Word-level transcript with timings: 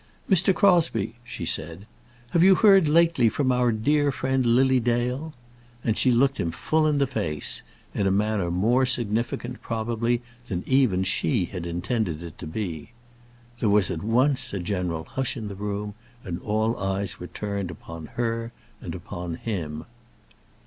"Mr. 0.27 0.51
Crosbie," 0.51 1.13
she 1.23 1.45
said, 1.45 1.85
"have 2.31 2.41
you 2.41 2.55
heard 2.55 2.87
lately 2.89 3.29
from 3.29 3.51
our 3.51 3.71
dear 3.71 4.11
friend, 4.11 4.43
Lily 4.47 4.79
Dale?" 4.79 5.31
And 5.83 5.95
she 5.95 6.11
looked 6.11 6.39
him 6.39 6.49
full 6.49 6.87
in 6.87 6.97
the 6.97 7.05
face, 7.05 7.61
in 7.93 8.07
a 8.07 8.11
manner 8.11 8.49
more 8.49 8.83
significant, 8.87 9.61
probably, 9.61 10.23
than 10.47 10.63
even 10.65 11.03
she 11.03 11.45
had 11.45 11.67
intended 11.67 12.23
it 12.23 12.39
to 12.39 12.47
be. 12.47 12.93
There 13.59 13.69
was, 13.69 13.91
at 13.91 14.01
once, 14.01 14.55
a 14.55 14.59
general 14.59 15.03
hush 15.03 15.37
in 15.37 15.49
the 15.49 15.53
room, 15.55 15.93
and 16.23 16.41
all 16.41 16.77
eyes 16.79 17.19
were 17.19 17.27
turned 17.27 17.69
upon 17.69 18.07
her 18.17 18.51
and 18.81 18.95
upon 18.95 19.35
him. 19.35 19.85